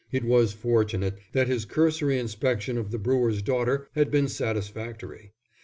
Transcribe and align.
It 0.11 0.23
was 0.23 0.51
fortunate 0.51 1.19
that 1.33 1.47
his 1.47 1.63
cursory 1.63 2.17
inspection 2.17 2.75
of 2.79 2.89
the 2.89 2.97
brewer's 2.97 3.43
daughter 3.43 3.87
had 3.93 4.09
been 4.09 4.27
satisfactory. 4.29 5.33